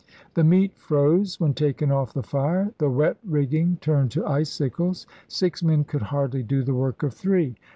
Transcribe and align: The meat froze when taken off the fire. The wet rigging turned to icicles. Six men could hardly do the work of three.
The 0.33 0.43
meat 0.43 0.71
froze 0.77 1.39
when 1.39 1.53
taken 1.53 1.91
off 1.91 2.11
the 2.11 2.23
fire. 2.23 2.73
The 2.79 2.89
wet 2.89 3.17
rigging 3.23 3.77
turned 3.81 4.09
to 4.13 4.25
icicles. 4.25 5.05
Six 5.27 5.61
men 5.61 5.83
could 5.83 6.01
hardly 6.01 6.41
do 6.41 6.63
the 6.63 6.73
work 6.73 7.03
of 7.03 7.13
three. 7.13 7.53